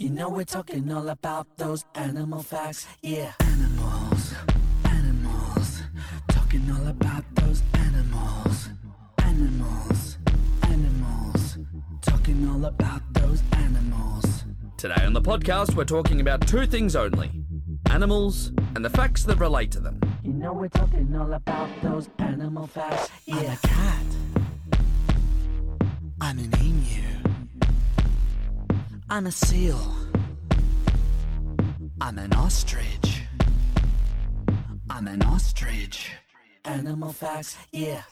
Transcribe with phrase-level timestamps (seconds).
[0.00, 3.34] You know we're talking all about those animal facts, yeah.
[3.40, 4.32] Animals,
[4.86, 5.82] animals,
[6.28, 8.70] talking all about those animals.
[9.18, 10.16] Animals,
[10.62, 11.58] animals,
[12.00, 14.46] talking all about those animals.
[14.78, 17.30] Today on the podcast, we're talking about two things only
[17.90, 20.00] animals and the facts that relate to them.
[20.24, 23.36] You know we're talking all about those animal facts, yeah.
[23.36, 24.06] I'm a cat.
[26.22, 27.19] I'm an emu.
[29.12, 29.80] I'm a seal.
[32.00, 33.22] I'm an ostrich.
[34.88, 36.12] I'm an ostrich.
[36.64, 38.02] Animal facts, yeah.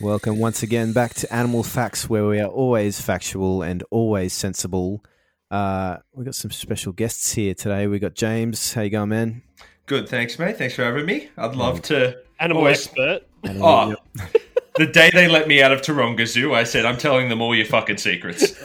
[0.00, 5.04] Welcome once again back to Animal Facts, where we are always factual and always sensible.
[5.50, 7.86] Uh, we got some special guests here today.
[7.86, 8.72] We got James.
[8.72, 9.42] How you going, man?
[9.84, 10.56] Good, thanks, mate.
[10.56, 11.28] Thanks for having me.
[11.36, 12.16] I'd love to.
[12.40, 13.20] Animal always- expert.
[13.46, 13.94] Oh,
[14.76, 17.54] the day they let me out of Taronga Zoo, I said, I'm telling them all
[17.54, 18.54] your fucking secrets.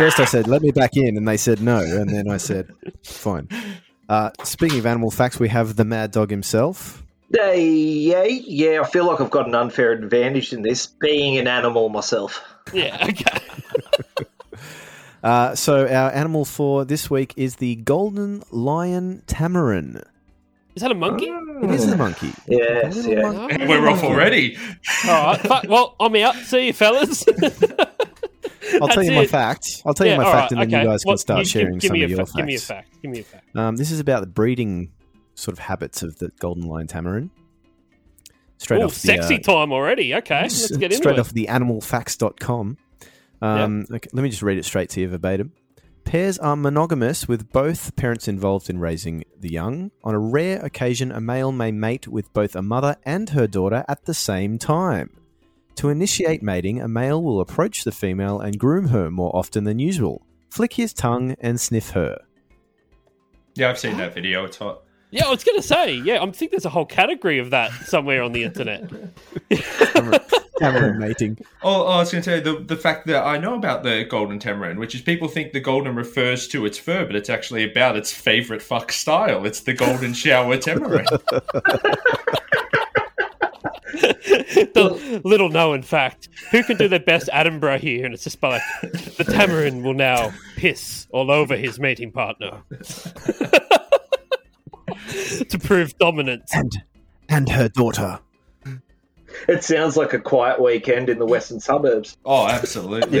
[0.00, 2.72] First, I said, "Let me back in," and they said no, and then I said,
[3.04, 3.48] "Fine."
[4.08, 7.02] Uh, speaking of animal facts, we have the Mad Dog himself.
[7.38, 11.46] Uh, yeah, yeah, I feel like I've got an unfair advantage in this, being an
[11.46, 12.42] animal myself.
[12.72, 13.38] Yeah, okay.
[15.22, 20.02] Uh, so our animal for this week is the golden lion tamarin.
[20.74, 21.26] Is that a monkey?
[21.26, 22.32] It is a monkey.
[22.48, 23.30] Yes, Little yeah.
[23.30, 23.66] monkey.
[23.66, 24.56] We're off already.
[25.06, 25.68] All right.
[25.68, 26.36] Well, I'm out.
[26.36, 27.22] See you, fellas.
[28.80, 29.30] I'll tell you my it.
[29.30, 29.82] fact.
[29.86, 30.84] I'll tell you my fact, right, and then okay.
[30.84, 32.66] you guys can start you- sharing give some of your fa- Give me a facts.
[32.68, 33.02] fact.
[33.02, 33.56] Give me a fact.
[33.56, 34.92] Um, this is about the breeding
[35.34, 37.30] sort of habits of the golden lion tamarin.
[38.58, 40.14] Straight Oh, off the, sexy uh, time already.
[40.16, 41.20] Okay, let's get into straight it.
[41.20, 42.76] off the animalfacts.com.
[43.42, 45.52] Um, okay, let me just read it straight to you verbatim.
[46.04, 49.90] Pairs are monogamous with both parents involved in raising the young.
[50.04, 53.84] On a rare occasion, a male may mate with both a mother and her daughter
[53.88, 55.10] at the same time.
[55.76, 59.78] To initiate mating, a male will approach the female and groom her more often than
[59.78, 62.18] usual, flick his tongue, and sniff her.
[63.54, 64.44] Yeah, I've seen that video.
[64.44, 64.82] It's hot.
[65.10, 67.72] Yeah, I was going to say, yeah, I think there's a whole category of that
[67.86, 68.88] somewhere on the internet.
[70.60, 71.38] Tamarin mating.
[71.62, 73.82] Oh, oh, I was going to tell you the, the fact that I know about
[73.82, 77.28] the golden tamarin, which is people think the golden refers to its fur, but it's
[77.28, 79.44] actually about its favorite fuck style.
[79.44, 81.06] It's the golden shower tamarin.
[84.74, 86.28] the little known fact.
[86.50, 88.04] Who can do their best Attenborough here?
[88.04, 88.62] And it's just by like,
[89.16, 92.62] the tamarin will now piss all over his mating partner.
[95.48, 96.50] to prove dominance.
[96.54, 96.72] And,
[97.28, 98.20] and her daughter.
[99.48, 102.16] It sounds like a quiet weekend in the western suburbs.
[102.24, 103.20] Oh, absolutely.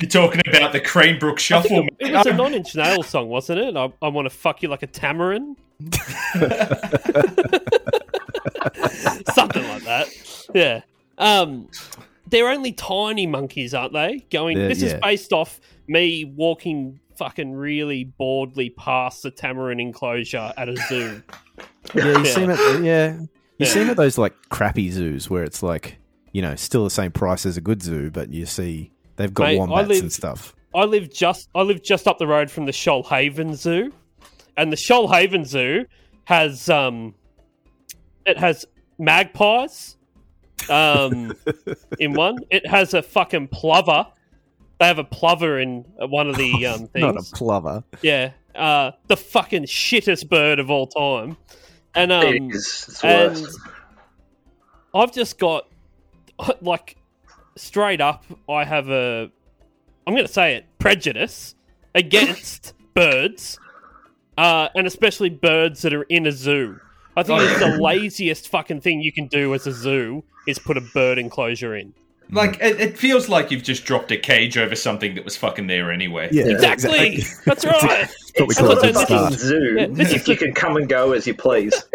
[0.00, 1.68] You're talking about the Cranebrook I Shuffle.
[1.68, 3.76] think it, it was a Nine Inch Nails song, wasn't it?
[3.76, 5.56] I, I want to fuck you like a tamarin.
[9.32, 10.08] Something like that.
[10.54, 10.80] Yeah.
[11.18, 11.68] Um,
[12.28, 14.24] they're only tiny monkeys, aren't they?
[14.30, 14.56] Going.
[14.58, 20.68] Yeah, this is based off me walking fucking really boredly past the tamarin enclosure at
[20.68, 21.22] a zoo.
[21.94, 22.24] Yeah, you Yeah.
[22.24, 22.58] seem it.
[22.84, 23.66] Yeah, you Yeah.
[23.66, 25.98] seem at those like crappy zoos where it's like
[26.32, 29.44] you know still the same price as a good zoo, but you see they've got
[29.48, 30.54] Mate, wombats live- and stuff.
[30.74, 33.92] I live just I live just up the road from the Shoalhaven Zoo,
[34.56, 35.84] and the Shoalhaven Zoo
[36.24, 37.14] has um,
[38.24, 38.64] it has
[38.98, 39.96] magpies,
[40.70, 41.32] um,
[41.98, 42.38] in one.
[42.50, 44.06] It has a fucking plover.
[44.78, 47.32] They have a plover in one of the um Not things.
[47.32, 47.84] a plover.
[48.02, 51.36] yeah, uh, the fucking shittest bird of all time,
[51.94, 52.84] and um, it is.
[52.88, 53.58] It's and worse.
[54.94, 55.68] I've just got
[56.60, 56.96] like
[57.56, 58.24] straight up.
[58.48, 59.30] I have a.
[60.06, 61.54] I'm going to say it prejudice
[61.94, 63.58] against birds,
[64.36, 66.80] uh, and especially birds that are in a zoo.
[67.16, 70.58] I think Oh, it's the laziest fucking thing you can do as a zoo is
[70.58, 71.88] put a bird enclosure in.
[71.88, 72.34] Mm.
[72.36, 75.66] Like, it, it feels like you've just dropped a cage over something that was fucking
[75.66, 76.28] there anyway.
[76.32, 77.22] Yeah, Exactly.
[77.44, 77.80] That's right.
[78.08, 79.74] That's what we It's call it not at a the fucking zoo.
[79.78, 81.74] Yeah, this is if you can come and go as you please.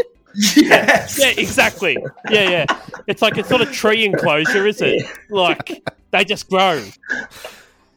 [0.56, 1.18] Yes.
[1.20, 1.98] Yeah, exactly.
[2.30, 2.66] Yeah, yeah.
[3.08, 5.04] It's like it's not a tree enclosure, is it?
[5.32, 6.84] Like they just grow.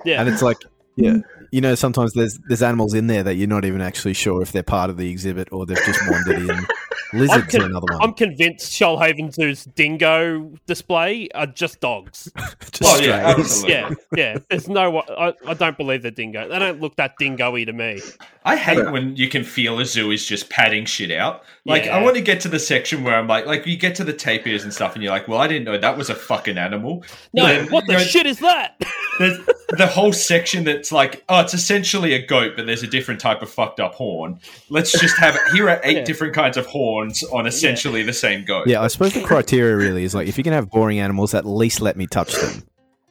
[0.06, 0.20] Yeah.
[0.20, 0.56] And it's like,
[0.96, 1.18] yeah,
[1.50, 4.52] you know, sometimes there's there's animals in there that you're not even actually sure if
[4.52, 6.66] they're part of the exhibit or they've just wandered in.
[7.12, 8.02] Lizards con- are another one.
[8.02, 12.30] I'm convinced Shoalhaven Zoo's dingo display are just dogs.
[12.70, 13.72] Just Oh, yeah, absolutely.
[13.72, 14.38] Yeah, yeah.
[14.48, 15.00] There's no.
[15.00, 16.48] I, I don't believe they're dingo.
[16.48, 18.00] They don't look that dingo-y to me.
[18.44, 21.42] I hate when you can feel a zoo is just padding shit out.
[21.66, 21.96] Like, Yeah.
[21.96, 24.14] I want to get to the section where I'm like, like you get to the
[24.14, 27.04] tapirs and stuff, and you're like, well, I didn't know that was a fucking animal.
[27.34, 28.80] No, Then, what the you know, shit is that?
[29.20, 29.38] There's
[29.76, 33.42] the whole section that's like, oh, it's essentially a goat, but there's a different type
[33.42, 34.40] of fucked up horn.
[34.70, 36.04] Let's just have here are eight Yeah.
[36.04, 38.66] different kinds of horns on essentially the same goat.
[38.66, 41.44] Yeah, I suppose the criteria really is like if you can have boring animals, at
[41.44, 42.62] least let me touch them.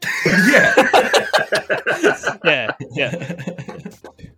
[0.26, 0.74] yeah.
[2.44, 3.36] yeah, yeah,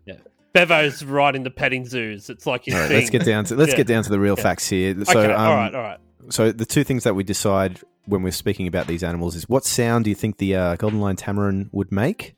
[0.05, 0.15] yeah.
[0.53, 2.29] Bevo's right in the petting zoos.
[2.29, 2.97] It's like his All right, thing.
[2.97, 3.77] let's get down to let's Yeah.
[3.77, 4.43] get down to the real Yeah.
[4.43, 4.93] facts here.
[5.05, 5.97] So, okay, um, all right, all right.
[6.31, 9.63] So the two things that we decide when we're speaking about these animals is what
[9.65, 12.35] sound do you think the uh, golden lion tamarin would make?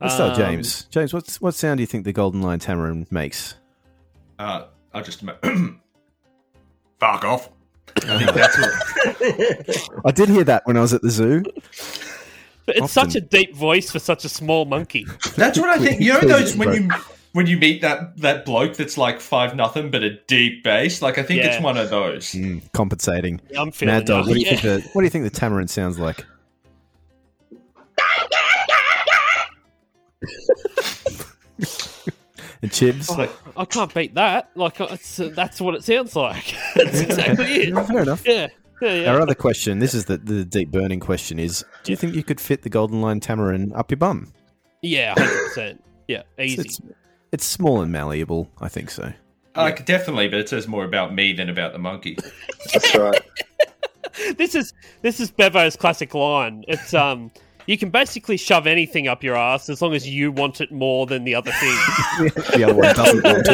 [0.00, 0.84] Let's start, Um, James.
[0.90, 3.56] James, what's what sound do you think the golden lion tamarin makes?
[4.38, 5.22] Uh, I'll just
[7.00, 7.50] fuck off.
[8.04, 10.00] I think that's what.
[10.06, 11.42] I did hear that when I was at the zoo.
[12.64, 15.04] But it's often- such a deep voice for such a small monkey.
[15.36, 16.00] That's what I think.
[16.00, 16.88] You know those when you
[17.32, 21.00] when you meet that that bloke that's like five nothing but a deep bass.
[21.02, 21.54] Like I think Yeah.
[21.54, 22.32] it's one of those.
[22.32, 23.40] Mm, compensating.
[23.58, 24.24] I'm feeling Mad dog.
[24.24, 24.30] that.
[24.30, 24.56] What do you Yeah.
[24.56, 24.62] think?
[24.84, 26.24] The, what do you think the tamarin sounds like?
[32.62, 33.06] and Chibs.
[33.10, 34.50] Oh, I can't beat that.
[34.54, 36.54] Like uh, it's, uh, that's what it sounds like.
[36.74, 37.68] that's exactly it.
[37.70, 38.22] Yeah, fair enough.
[38.26, 38.48] Yeah,
[38.80, 39.12] yeah, yeah.
[39.12, 42.22] Our other question, this is the, the deep burning question, is do you think you
[42.22, 44.32] could fit the golden lion tamarin up your bum?
[44.82, 45.84] Yeah, hundred percent.
[46.08, 46.60] Yeah, easy.
[46.62, 46.88] it's, it's
[47.40, 49.12] small and malleable, I think so.
[49.56, 52.16] Like definitely, but it says more about me than about the monkey.
[52.72, 53.20] That's right.
[54.36, 56.66] This is this is Bevo's classic line.
[56.68, 57.30] It's um,
[57.66, 61.06] you can basically shove anything up your ass as long as you want it more
[61.06, 61.76] than the other thing.
[62.54, 63.46] the other one doesn't want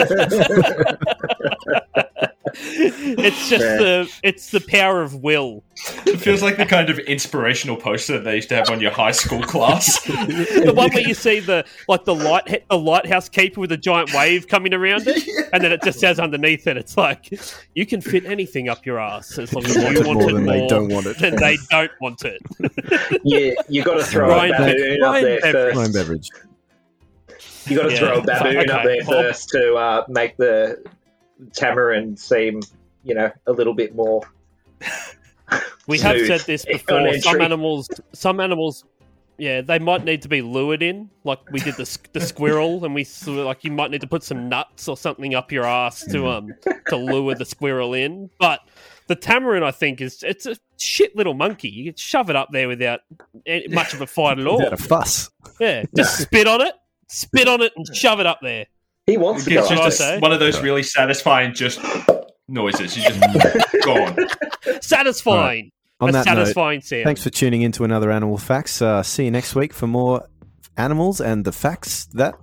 [1.94, 2.27] it.
[2.60, 3.76] it's just Yeah.
[3.76, 5.62] the it's the power of will.
[6.06, 8.90] It feels like the kind of inspirational poster that they used to have on your
[8.90, 10.02] high school class.
[10.04, 14.12] The one where you see the like the light the lighthouse keeper with a giant
[14.12, 15.22] wave coming around it,
[15.52, 17.32] and then it just says underneath it, it's like
[17.74, 20.30] you can fit anything up your ass as long as Want you it want more
[20.30, 21.18] it than more they don't want it.
[21.18, 22.40] than they don't want it.
[23.24, 25.76] Yeah, you got to throw Ryan a baboon Bev- up there Bev- first.
[25.76, 26.28] Wine beverage.
[27.66, 27.98] You got to Yeah.
[27.98, 30.82] throw a baboon up there first to uh, make the
[31.50, 32.60] tamarin seem,
[33.04, 34.22] you know, a little bit more.
[35.86, 37.12] We have said this before.
[37.20, 38.84] Some animals, some animals,
[39.38, 41.08] yeah, they might need to be lured in.
[41.24, 44.22] Like we did the the squirrel, and we sort like you might need to put
[44.22, 46.52] some nuts or something up your ass to um
[46.88, 48.28] to lure the squirrel in.
[48.38, 48.60] But
[49.06, 51.68] the tamarin, I think, is it's a shit little monkey.
[51.68, 53.00] You can shove it up there without
[53.46, 54.58] any, much of a fight at all.
[54.58, 55.30] Without a fuss.
[55.58, 56.74] Yeah, just spit on it,
[57.06, 58.66] spit on it, and shove it up there.
[59.08, 59.74] He wants to It's go.
[59.74, 61.80] what I up just a, one of those really satisfying just
[62.46, 62.94] noises.
[62.96, 63.20] You just
[63.84, 64.16] gone.
[64.82, 65.70] Satisfying,
[66.00, 67.04] On a that note, satisfying sound.
[67.04, 68.82] thanks for tuning in to another Animal Facts.
[68.82, 70.28] Uh, see you next week for more
[70.76, 72.34] animals and the facts that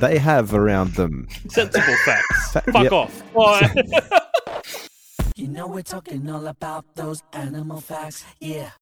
[0.00, 1.26] they have around them.
[1.48, 2.52] Sensible facts.
[2.52, 2.92] Fa- Fuck yep.
[2.92, 3.22] off.
[3.34, 3.74] Bye.
[5.36, 8.72] You know we're talking all about those animal facts, yeah.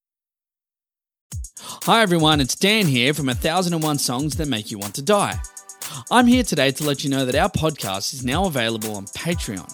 [1.60, 5.38] Hi everyone, it's Dan here from 1001 Songs That Make You Want to Die.
[6.10, 9.72] I'm here today to let you know that our podcast is now available on Patreon.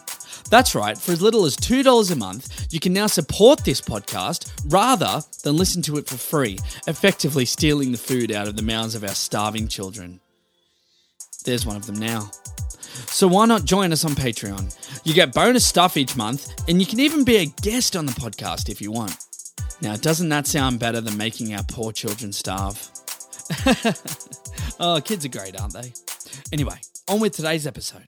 [0.51, 4.53] That's right, for as little as $2 a month, you can now support this podcast
[4.67, 8.95] rather than listen to it for free, effectively stealing the food out of the mouths
[8.95, 10.21] of our starving children.
[11.45, 12.31] There's one of them now.
[13.07, 14.77] So why not join us on Patreon?
[15.05, 18.13] You get bonus stuff each month, and you can even be a guest on the
[18.13, 19.17] podcast if you want.
[19.81, 22.91] Now, doesn't that sound better than making our poor children starve?
[24.81, 25.93] oh, kids are great, aren't they?
[26.53, 26.77] Anyway,
[27.09, 28.07] on with today's episode.